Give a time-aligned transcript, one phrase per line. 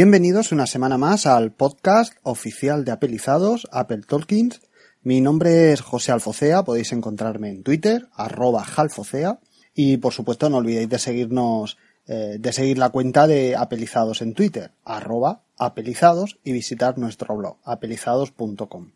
[0.00, 4.60] Bienvenidos una semana más al podcast oficial de Apelizados, Apple Talkings.
[5.02, 9.40] Mi nombre es José Alfocea, podéis encontrarme en Twitter, arroba jalfocea,
[9.74, 14.34] y por supuesto no olvidéis de seguirnos, eh, de seguir la cuenta de Apelizados en
[14.34, 18.92] Twitter, arroba apelizados, y visitar nuestro blog, apelizados.com.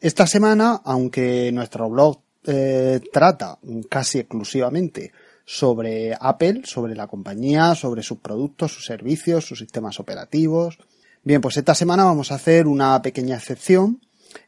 [0.00, 5.10] Esta semana, aunque nuestro blog eh, trata casi exclusivamente
[5.44, 10.78] sobre Apple, sobre la compañía, sobre sus productos, sus servicios, sus sistemas operativos.
[11.22, 14.00] Bien, pues esta semana vamos a hacer una pequeña excepción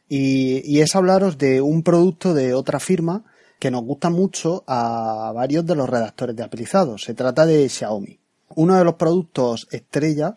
[0.09, 3.25] y, es hablaros de un producto de otra firma
[3.59, 7.03] que nos gusta mucho a varios de los redactores de apelizados.
[7.03, 8.19] Se trata de Xiaomi.
[8.55, 10.33] Uno de los productos estrella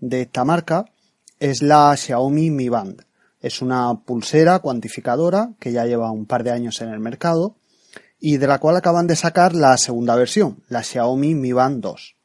[0.00, 0.84] de esta marca
[1.38, 3.02] es la Xiaomi Mi Band.
[3.40, 7.56] Es una pulsera cuantificadora que ya lleva un par de años en el mercado
[8.26, 12.16] y de la cual acaban de sacar la segunda versión, la Xiaomi Mi Band 2.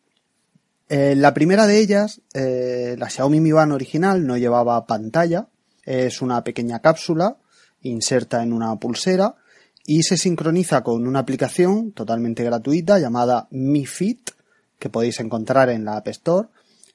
[0.88, 5.50] Eh, la primera de ellas, eh, la Xiaomi Mi Band original, no llevaba pantalla,
[5.84, 7.36] es una pequeña cápsula
[7.82, 9.36] inserta en una pulsera
[9.86, 14.32] y se sincroniza con una aplicación totalmente gratuita llamada Mi Fit,
[14.80, 16.48] que podéis encontrar en la App Store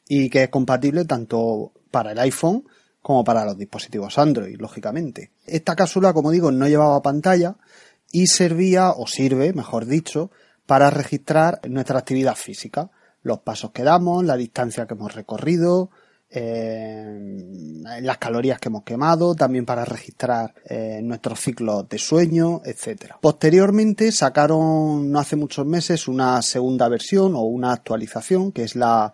[0.09, 2.65] y que es compatible tanto para el iPhone
[3.03, 5.31] como para los dispositivos Android, lógicamente.
[5.45, 7.55] Esta cápsula, como digo, no llevaba pantalla,
[8.15, 10.31] y servía, o sirve, mejor dicho,
[10.67, 15.91] para registrar nuestra actividad física, los pasos que damos, la distancia que hemos recorrido,
[16.31, 17.19] eh,
[18.03, 23.15] las calorías que hemos quemado, también para registrar eh, nuestros ciclos de sueño, etc.
[23.21, 29.13] Posteriormente sacaron no hace muchos meses una segunda versión o una actualización que es la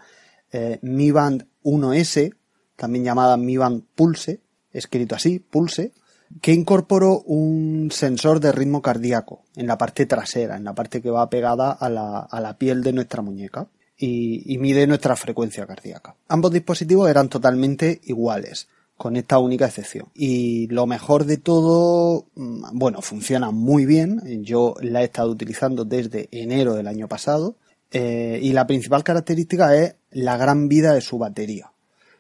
[0.52, 2.34] eh, Mi Band 1S,
[2.76, 5.94] también llamada Mi Band Pulse, escrito así, Pulse,
[6.40, 11.10] que incorporó un sensor de ritmo cardíaco en la parte trasera, en la parte que
[11.10, 13.68] va pegada a la, a la piel de nuestra muñeca
[14.00, 16.16] y, mide nuestra frecuencia cardíaca.
[16.28, 20.08] Ambos dispositivos eran totalmente iguales con esta única excepción.
[20.14, 24.42] Y lo mejor de todo, mm, bueno, funciona muy bien.
[24.42, 27.56] Yo la he estado utilizando desde enero del año pasado.
[27.90, 31.72] Eh, y la principal característica es la gran vida de su batería.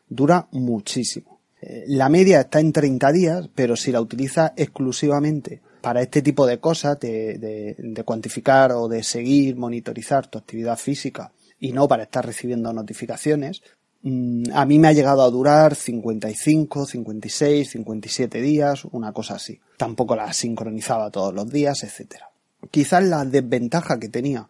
[0.08, 1.29] Dura muchísimo.
[1.62, 6.46] Eh, la media está en 30 días, pero si la utilizas exclusivamente para este tipo
[6.46, 12.24] de cosas, de, cuantificar o de seguir, monitorizar tu actividad física y no para estar
[12.24, 13.62] recibiendo notificaciones,
[14.02, 19.60] mm, a mí me ha llegado a durar 55, 56, 57 días, una cosa así.
[19.76, 22.22] Tampoco la sincronizaba todos los días, etc.
[22.70, 24.48] Quizás la desventaja que tenía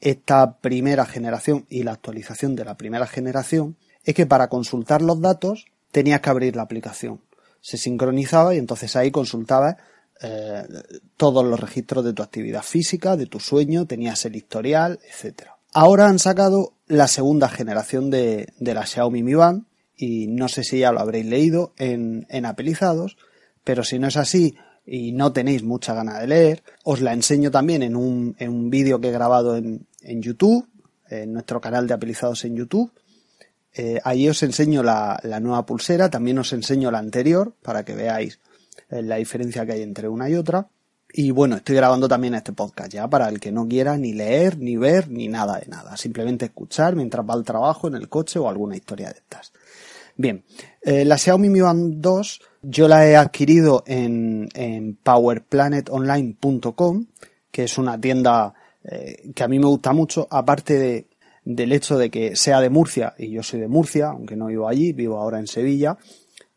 [0.00, 5.20] esta primera generación y la actualización de la primera generación es que para consultar los
[5.20, 7.20] datos tenías que abrir la aplicación.
[7.60, 9.76] Se sincronizaba y entonces ahí consultabas
[10.20, 10.64] eh,
[11.16, 15.50] todos los registros de tu actividad física, de tu sueño, tenías el historial, etc.
[15.72, 19.66] Ahora han sacado la segunda generación de, la Xiaomi Mi Band
[19.96, 23.16] y no sé si ya lo habréis leído en, en Apelizados,
[23.62, 27.50] pero si no es así y no tenéis mucha gana de leer, os la enseño
[27.50, 30.68] también en un, en un vídeo que he grabado en, en YouTube,
[31.08, 32.92] en nuestro canal de Apelizados en YouTube,
[33.74, 38.38] eh, ahí os enseño la, nueva pulsera, también os enseño la anterior para que veáis
[38.90, 40.68] eh, la diferencia que hay entre una y otra.
[41.14, 44.58] Y bueno, estoy grabando también este podcast ya para el que no quiera ni leer,
[44.58, 45.96] ni ver, ni nada de nada.
[45.96, 49.52] Simplemente escuchar mientras va al trabajo, en el coche o alguna historia de estas.
[50.16, 50.44] Bien,
[50.82, 57.06] eh, la Xiaomi Mi Band 2 yo la he adquirido en, en powerplanetonline.com,
[57.50, 61.06] que es una tienda que a mí me gusta mucho, aparte de
[61.44, 64.68] del hecho de que sea de Murcia, y yo soy de Murcia, aunque no vivo
[64.68, 65.98] allí, vivo ahora en Sevilla,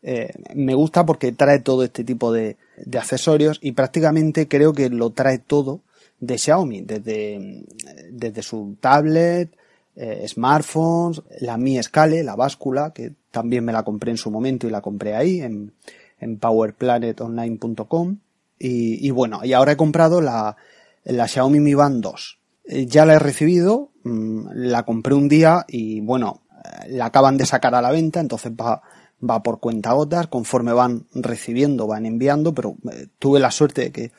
[0.02, 2.56] eh, me gusta porque trae todo este tipo de,
[2.96, 5.80] accesorios y prácticamente creo que lo trae todo
[6.20, 7.64] de Xiaomi, desde,
[8.10, 9.50] desde su tablet,
[9.96, 14.66] eh, smartphones, la Mi Scale, la báscula, que también me la compré en su momento
[14.66, 15.72] y la compré ahí, en,
[16.20, 18.18] en powerplanetonline.com.
[18.58, 20.56] Y, y bueno, y ahora he comprado la,
[21.04, 22.38] la Xiaomi Mi Band 2.
[22.68, 27.36] Eh, ya la he recibido, mm, la compré un día y bueno, eh, la acaban
[27.36, 28.82] de sacar a la venta, entonces va,
[29.28, 33.92] va por cuenta otras, conforme van recibiendo, van enviando, pero eh, tuve la suerte de
[33.92, 34.12] que,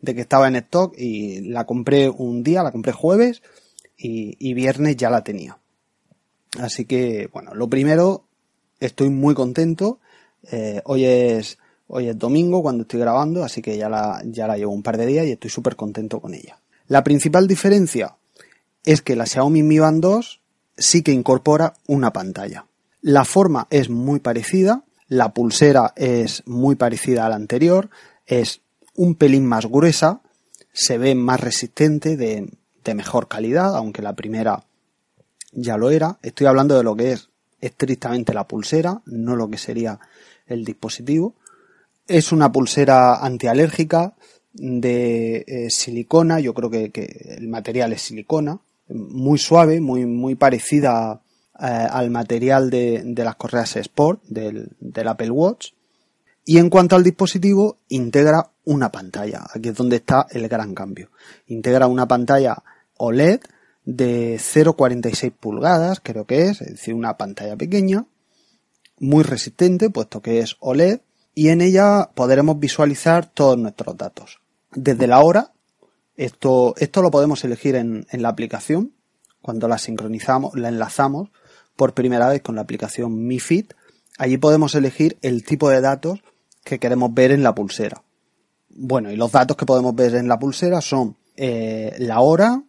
[0.00, 3.42] de que estaba en stock y la compré un día, la compré jueves
[3.96, 5.58] y, viernes ya la tenía.
[6.60, 8.26] Así que, bueno, lo primero,
[8.78, 10.00] estoy muy contento.
[10.50, 11.58] Eh, hoy es
[11.88, 14.96] hoy es domingo cuando estoy grabando, así que ya la, ya la llevo un par
[14.96, 16.58] de días y estoy súper contento con ella.
[16.88, 18.16] La principal diferencia
[18.84, 20.40] es que la Xiaomi Mi Band 2
[20.78, 22.66] sí que incorpora una pantalla.
[23.00, 27.90] La forma es muy parecida, la pulsera es muy parecida a la anterior,
[28.26, 28.60] es
[28.94, 30.20] un pelín más gruesa,
[30.72, 32.50] se ve más resistente, de,
[32.94, 34.64] mejor calidad, aunque la primera
[35.52, 36.18] ya lo era.
[36.22, 37.30] Estoy hablando de lo que es
[37.60, 39.98] estrictamente la pulsera, no lo que sería
[40.46, 41.34] el dispositivo.
[42.06, 44.14] Es una pulsera antialérgica
[44.56, 46.90] de eh, silicona, yo creo que,
[47.38, 48.58] el material es silicona,
[48.88, 51.20] muy suave, muy, muy parecida
[51.60, 55.72] eh, al material de, las correas Sport del, del Apple Watch.
[56.44, 59.44] Y en cuanto al dispositivo, integra una pantalla.
[59.52, 61.10] Aquí es donde está el gran cambio.
[61.48, 62.62] Integra una pantalla
[62.98, 63.40] OLED
[63.84, 68.06] de 0,46 pulgadas, creo que es, es decir, una pantalla pequeña,
[68.98, 71.00] muy resistente, puesto que es OLED,
[71.34, 74.40] y en ella podremos visualizar todos nuestros datos.
[74.76, 75.52] Desde la hora,
[76.16, 78.92] esto, esto lo podemos elegir en, en la aplicación,
[79.40, 81.30] cuando la sincronizamos, la enlazamos
[81.76, 83.72] por primera vez con la aplicación Mi Fit,
[84.18, 86.20] allí podemos elegir el tipo de datos
[86.62, 88.02] que queremos ver en la pulsera.
[88.68, 92.62] Bueno, y los datos que podemos ver en la pulsera son eh, la hora,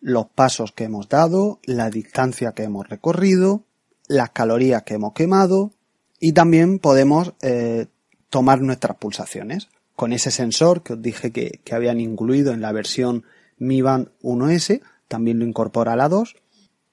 [0.00, 3.62] los pasos que hemos dado, la distancia que hemos recorrido,
[4.08, 5.70] las calorías que hemos quemado
[6.18, 7.86] y también podemos eh,
[8.30, 9.68] tomar nuestras pulsaciones
[10.02, 13.22] con ese sensor que os dije que, habían incluido en la versión
[13.56, 16.34] Mi Band 1S, también lo incorpora la 2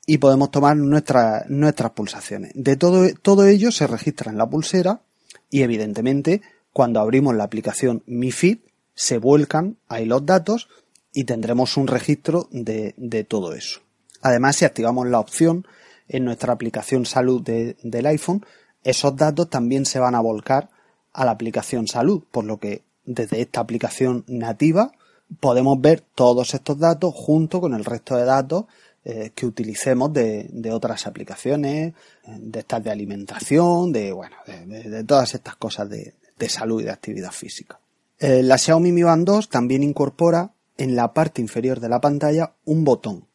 [0.06, 2.52] y podemos tomar nuestras pulsaciones.
[2.54, 5.02] De todo, todo ello se registra en la pulsera
[5.50, 8.64] y evidentemente cuando abrimos la aplicación Mi Fit,
[8.94, 10.70] se vuelcan ahí los datos
[11.12, 13.80] y tendremos un registro de, todo eso.
[14.22, 15.66] Además, si activamos la opción
[16.08, 18.46] en nuestra aplicación salud del iPhone,
[18.84, 20.70] esos datos también se van a volcar
[21.12, 24.92] a la aplicación salud, por lo que desde esta aplicación nativa
[25.40, 28.66] podemos ver todos estos datos junto con el resto de datos
[29.04, 31.94] eh, que utilicemos de, otras aplicaciones,
[32.26, 36.92] de estas de alimentación, de bueno, de todas estas cosas de, de salud y de
[36.92, 37.80] actividad física.
[38.18, 42.54] Eh, la Xiaomi Mi Band 2 también incorpora en la parte inferior de la pantalla
[42.66, 43.26] un botón,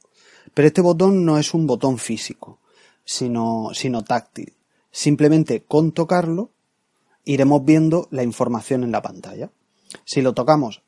[0.54, 2.58] pero este botón no es un botón físico,
[3.04, 4.54] sino, sino táctil.
[4.90, 6.50] Simplemente con tocarlo
[7.24, 9.50] iremos viendo la información en la pantalla.
[10.04, 10.82] Si lo tocamos,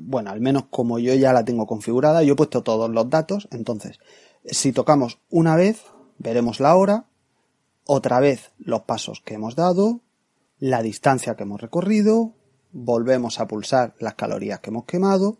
[0.00, 3.48] bueno, al menos como yo ya la tengo configurada, yo he puesto todos los datos,
[3.50, 3.98] entonces,
[4.44, 5.82] si tocamos una vez,
[6.18, 7.06] veremos la hora,
[7.86, 10.00] otra vez los pasos que hemos dado,
[10.58, 12.34] la distancia que hemos recorrido,
[12.72, 15.38] volvemos a pulsar las calorías que hemos quemado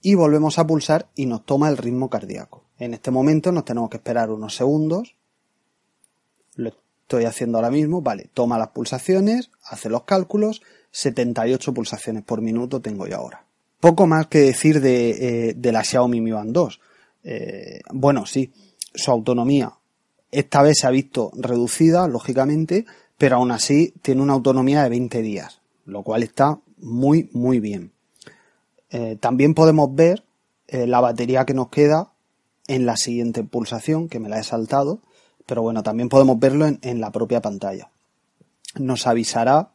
[0.00, 2.64] y volvemos a pulsar y nos toma el ritmo cardíaco.
[2.78, 5.16] En este momento nos tenemos que esperar unos segundos.
[6.54, 6.70] Lo
[7.02, 10.62] estoy haciendo ahora mismo, vale, toma las pulsaciones, hace los cálculos,
[10.96, 13.44] 78 pulsaciones por minuto tengo yo ahora.
[13.80, 16.80] Poco más que decir de, eh, la Xiaomi Mi Band 2.
[17.24, 18.50] Eh, bueno, sí,
[18.94, 19.74] su autonomía
[20.30, 22.86] esta vez se ha visto reducida, lógicamente,
[23.18, 27.92] pero aún así tiene una autonomía de 20 días, lo cual está muy, muy bien.
[28.90, 30.24] Eh, también podemos ver
[30.68, 32.12] la batería que nos queda
[32.66, 35.00] en la siguiente pulsación, que me la he saltado,
[35.46, 37.88] pero bueno, también podemos verlo en, la propia pantalla.
[38.74, 39.70] Nos avisará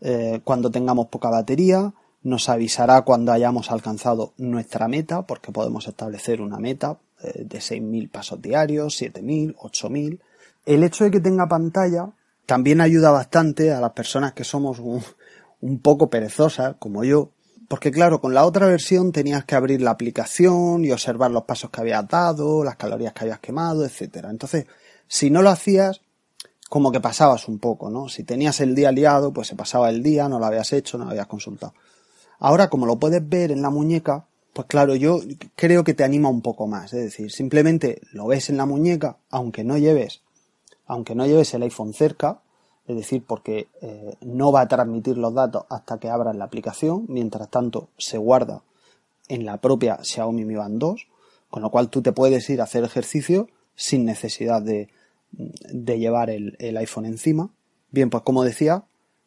[0.00, 1.92] eh, cuando tengamos poca batería,
[2.22, 8.40] nos avisará cuando hayamos alcanzado nuestra meta, porque podemos establecer una meta de 6.000 pasos
[8.40, 10.20] diarios, 7.000, 8.000.
[10.66, 12.12] El hecho de que tenga pantalla
[12.50, 17.30] también ayuda bastante a las personas que somos un, poco perezosas, como yo,
[17.68, 21.70] porque claro, con la otra versión tenías que abrir la aplicación y observar los pasos
[21.70, 24.30] que habías dado, las calorías que habías quemado, etcétera.
[24.30, 24.66] Entonces,
[25.06, 26.00] si no lo hacías,
[26.70, 28.08] como que pasabas un poco, ¿no?
[28.08, 31.04] Si tenías el día liado, pues se pasaba el día, no lo habías hecho, no
[31.04, 31.74] lo habías consultado.
[32.38, 34.24] Ahora, como lo puedes ver en la muñeca,
[34.54, 35.20] pues claro, yo
[35.54, 36.94] creo que te anima un poco más.
[36.94, 40.22] Es decir, simplemente lo ves en la muñeca, aunque no lleves
[40.90, 42.40] aunque no lleves el iPhone cerca,
[42.84, 47.04] es decir, porque eh, no va a transmitir los datos hasta que abras la aplicación,
[47.06, 48.64] mientras tanto se guarda
[49.28, 51.06] en la propia Xiaomi Mi Band 2,
[51.48, 53.46] con lo cual tú te puedes ir a hacer ejercicio
[53.76, 54.88] sin necesidad de,
[55.32, 57.50] llevar el, iPhone encima.
[57.90, 58.84] Bien, pues como decía,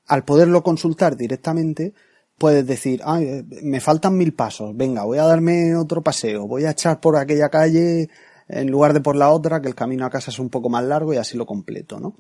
[0.08, 1.94] al poderlo consultar directamente,
[2.38, 6.72] puedes decir, Ay, me faltan mil pasos, venga, voy a darme otro paseo, voy a
[6.72, 8.10] echar por aquella calle
[8.48, 10.84] en lugar de por la otra, que el camino a casa es un poco más
[10.84, 12.16] largo y así lo completo, ¿no?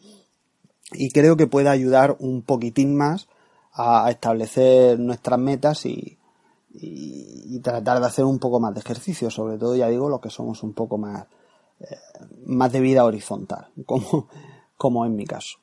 [0.94, 3.28] Y creo que puede ayudar un poquitín más
[3.74, 6.18] a establecer nuestras metas y,
[6.74, 10.30] y, tratar de hacer un poco más de ejercicio, sobre todo ya digo lo que
[10.30, 11.28] somos un poco más, eh,
[12.46, 14.28] más de vida horizontal, como,
[14.78, 15.60] como en mi caso.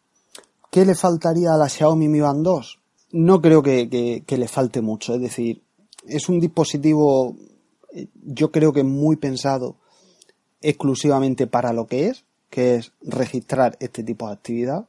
[0.71, 2.79] ¿Qué le faltaría a la Xiaomi Mi Band 2?
[3.13, 5.63] No creo que, que le falte mucho, es decir,
[6.07, 7.35] es un dispositivo
[7.93, 9.77] eh, yo creo que muy pensado
[10.61, 14.87] exclusivamente para lo que es, que es registrar este tipo de actividad.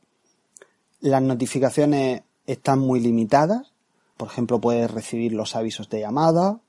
[0.99, 3.71] Las notificaciones están muy limitadas.
[4.17, 6.59] Por ejemplo, puedes recibir los avisos de llamada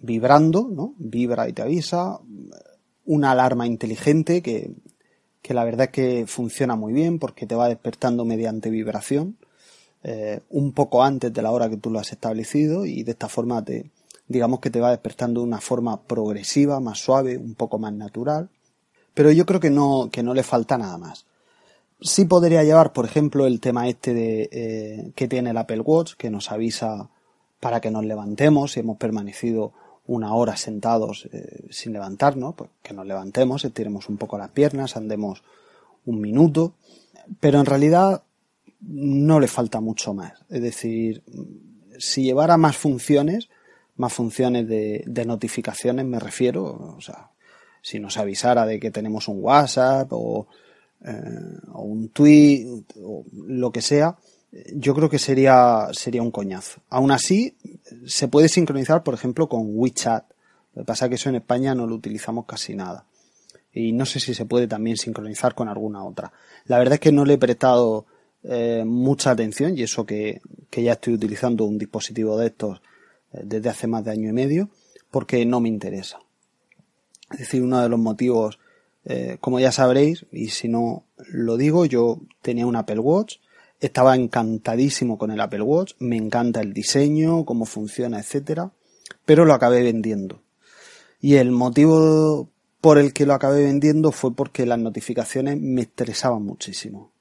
[0.00, 0.94] vibrando, ¿no?
[0.98, 2.18] Vibra y te avisa.
[3.06, 4.70] Una alarma inteligente que,
[5.42, 9.36] que la verdad es que funciona muy bien porque te va despertando mediante vibración
[10.02, 13.28] eh, un poco antes de la hora que tú lo has establecido y de esta
[13.28, 13.90] forma te,
[14.28, 18.50] digamos que te va despertando de una forma progresiva, más suave, un poco más natural.
[19.14, 21.26] Pero yo creo que no, que no le falta nada más.
[22.00, 26.14] Sí podría llevar, por ejemplo, el tema este de eh, que tiene el Apple Watch,
[26.14, 27.08] que nos avisa
[27.60, 29.72] para que nos levantemos si hemos permanecido
[30.06, 34.96] una hora sentados eh, sin levantarnos, pues que nos levantemos, estiremos un poco las piernas,
[34.96, 35.42] andemos
[36.04, 36.74] un minuto,
[37.40, 38.22] pero en realidad
[38.80, 40.32] no le falta mucho más.
[40.50, 41.22] Es decir,
[41.98, 43.48] si llevara más funciones,
[43.96, 47.30] más funciones de, de notificaciones me refiero, o sea,
[47.80, 50.46] si nos avisara de que tenemos un WhatsApp o,
[51.04, 52.66] eh, o un tweet
[53.02, 54.16] o lo que sea,
[54.74, 56.80] yo creo que sería, sería un coñazo.
[56.90, 57.56] Aún así,
[58.06, 60.24] se puede sincronizar, por ejemplo, con WeChat.
[60.74, 63.06] Lo que pasa es que eso en España no lo utilizamos casi nada.
[63.72, 66.32] Y no sé si se puede también sincronizar con alguna otra.
[66.66, 68.06] La verdad es que no le he prestado
[68.44, 72.80] eh, mucha atención y eso que, que ya estoy utilizando un dispositivo de estos
[73.32, 74.70] desde hace más de año y medio
[75.10, 76.20] porque no me interesa.
[77.32, 78.58] Es decir, uno de los motivos,
[79.04, 83.36] eh, como ya sabréis, y si no lo digo, yo tenía un Apple Watch,
[83.84, 88.70] estaba encantadísimo con el Apple Watch, me encanta el diseño, cómo funciona, etcétera,
[89.24, 90.40] pero lo acabé vendiendo.
[91.20, 92.48] Y el motivo
[92.80, 97.12] por el que lo acabé vendiendo fue porque las notificaciones me estresaban muchísimo.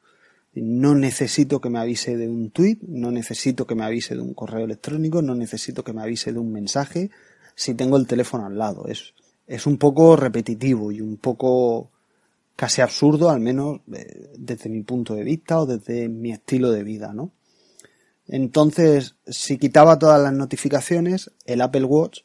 [0.55, 4.34] No necesito que me avise de un tweet, no necesito que me avise de un
[4.34, 7.12] correo electrónico, no necesito que me avise de un mensaje
[7.55, 8.88] si tengo el teléfono al lado.
[8.88, 9.13] Es,
[9.48, 11.89] es un poco repetitivo y un poco
[12.56, 16.84] casi absurdo, al menos eh, desde mi punto de vista o desde mi estilo de
[16.84, 17.32] vida, ¿no?
[18.28, 22.22] Entonces, si quitaba todas las notificaciones, el Apple Watch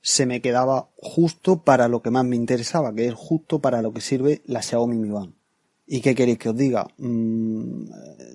[0.00, 3.92] se me quedaba justo para lo que más me interesaba, que es justo para lo
[3.92, 5.34] que sirve la Xiaomi Mi Band.
[5.86, 6.86] ¿Y qué queréis que os diga?
[6.96, 7.84] Mm,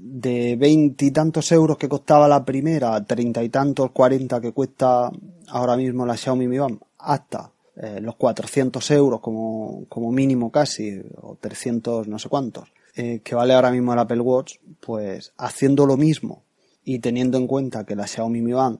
[0.02, 5.12] de veintitantos euros que costaba la primera, treinta y tantos, cuarenta que cuesta
[5.48, 11.02] ahora mismo la Xiaomi Mi Band, hasta eh, los 400 euros como, como mínimo casi,
[11.22, 15.86] o 300 no sé cuántos, eh, que vale ahora mismo el Apple Watch, pues haciendo
[15.86, 16.44] lo mismo
[16.84, 18.80] y teniendo en cuenta que la Xiaomi Mi Band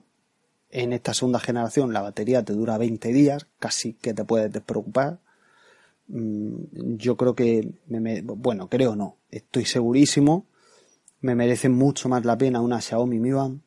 [0.70, 5.18] en esta segunda generación la batería te dura 20 días, casi que te puedes despreocupar,
[6.10, 10.46] Mm, yo creo que, me, bueno, creo no, estoy segurísimo,
[11.20, 13.60] me merece mucho más la pena una Xiaomi Mi Band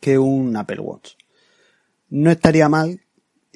[0.00, 1.14] que un Apple Watch.
[2.10, 3.00] No estaría mal,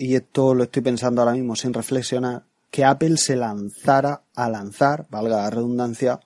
[0.01, 5.07] y esto lo estoy pensando ahora mismo sin reflexionar, que Apple se lanzara a lanzar,
[5.11, 6.21] valga la redundancia,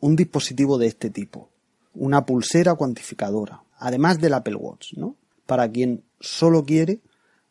[0.00, 1.50] un dispositivo de este tipo,
[1.92, 5.14] una pulsera cuantificadora, además del Apple Watch, ¿no?
[5.44, 7.00] Para quien solo quiere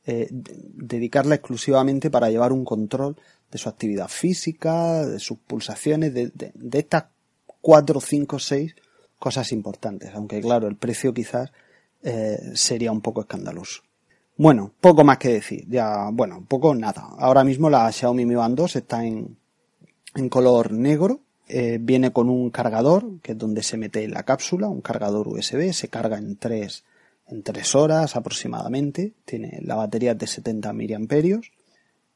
[0.07, 3.15] eh, dedicarla exclusivamente para llevar un control
[3.51, 6.31] de su actividad física, de sus pulsaciones, de,
[6.71, 7.05] estas
[7.61, 8.75] cuatro, cinco, seis
[9.19, 11.51] cosas importantes, aunque claro, el precio quizás
[12.01, 13.83] eh, sería un poco escandaloso.
[14.37, 17.09] Bueno, poco más que decir, ya, bueno, poco nada.
[17.17, 19.35] Ahora mismo la Xiaomi Mi Band 2 está en,
[20.15, 24.67] en color negro, eh, viene con un cargador, que es donde se mete la cápsula,
[24.67, 26.83] un cargador USB, se carga en tres,
[27.27, 31.51] en tres horas aproximadamente, tiene la batería de 70 miliamperios.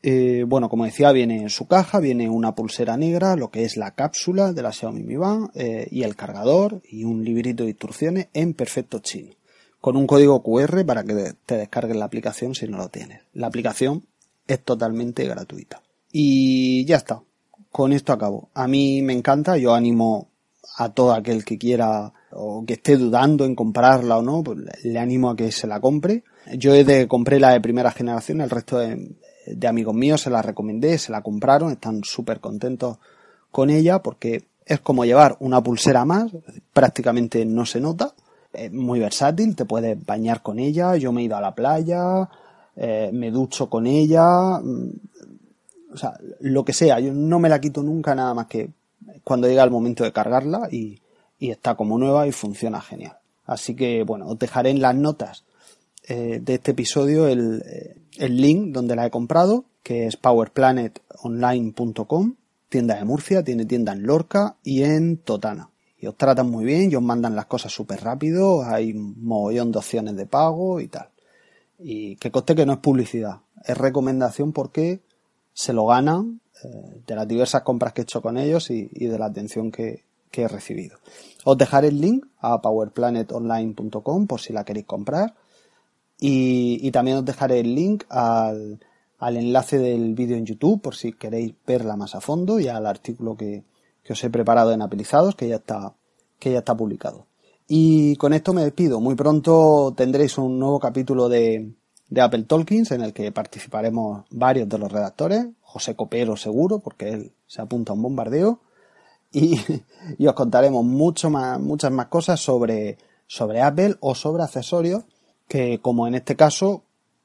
[0.04, 3.78] Eh, bueno, como decía, viene en su caja, viene una pulsera negra, lo que es
[3.78, 7.70] la cápsula de la Xiaomi Mi Band eh, y el cargador y un librito de
[7.70, 9.32] instrucciones en perfecto chino,
[9.82, 13.22] con un código QR para que te descargues la aplicación si no lo tienes.
[13.34, 14.06] La aplicación
[14.48, 15.82] es totalmente gratuita.
[16.12, 17.22] Y ya está.
[17.72, 18.50] Con esto acabo.
[18.54, 20.28] A mí me encanta, yo animo
[20.78, 25.00] a todo aquel que quiera o que esté dudando en comprarla o no, pues le
[25.00, 26.24] animo a que se la compre.
[26.54, 29.16] Yo desde compré la de primera generación, el resto de,
[29.48, 32.98] de amigos míos se la recomendé, se la compraron, están súper contentos
[33.52, 36.32] con ella porque es como llevar una pulsera más,
[36.74, 38.14] prácticamente no se nota,
[38.72, 42.30] muy versátil, te puedes bañar con ella, yo me he ido a la playa,
[42.76, 44.90] eh, me ducho con ella, mm,
[45.94, 48.70] o sea, lo que sea, yo no me la quito nunca nada más que
[49.24, 51.00] cuando llega el momento de cargarla y,
[51.40, 53.18] y está como nueva y funciona genial.
[53.46, 55.44] Así que bueno, os dejaré en las notas
[56.08, 57.64] eh, de este episodio el,
[58.18, 62.36] el link donde la he comprado, que es powerplanetonline.com,
[62.70, 65.71] tienda de Murcia, tiene tienda en Lorca y en Totana.
[66.02, 69.72] Y os tratan muy bien y os mandan las cosas súper rápido, hay un mogollón
[69.72, 71.10] de opciones de pago y tal.
[71.78, 75.02] Y que coste que no es publicidad, es recomendación porque
[75.54, 79.20] se lo ganan eh, de las diversas compras que he hecho con ellos y, de
[79.20, 80.98] la atención que, he recibido.
[81.44, 85.36] Os dejaré el link a powerplanetonline.com por si la queréis comprar.
[86.20, 88.80] Y, también os dejaré el link al,
[89.20, 93.38] enlace del vídeo en YouTube por si queréis verla más a fondo y al artículo
[93.38, 93.64] que,
[94.10, 95.94] os he preparado en Apelizados que ya está,
[96.40, 97.28] que ya está publicado.
[97.68, 99.00] Y con esto me despido.
[99.00, 101.74] Muy pronto tendréis un nuevo capítulo de,
[102.10, 107.10] de Apple Talkings en el que participaremos varios de los redactores, José Copero seguro, porque
[107.10, 108.60] él se apunta a un bombardeo,
[109.32, 109.58] y,
[110.28, 115.06] os contaremos mucho más, muchas más cosas sobre, sobre Apple o sobre accesorios
[115.48, 116.84] que, como en este caso,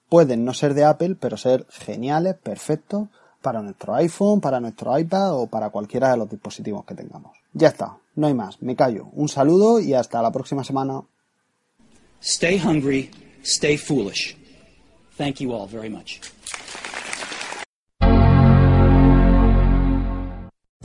[0.09, 3.09] pueden no ser de Apple, pero ser geniales, perfectos,
[3.47, 7.37] para nuestro iPhone, para nuestro iPad o para cualquiera de los dispositivos que tengamos.
[7.53, 9.07] Ya está, no hay más, me callo.
[9.13, 11.01] Un saludo y hasta la próxima semana.
[12.21, 13.09] Stay hungry,
[13.45, 14.37] stay foolish.
[15.17, 16.19] Thank you all very much.